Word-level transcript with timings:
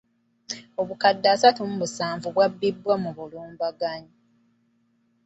Obukadde 0.81 1.27
asatu 1.35 1.59
mu 1.69 1.75
musanvu 1.81 2.27
bwabbidwa 2.33 2.93
mu 3.03 3.09
bulumbaganyi. 3.17 4.13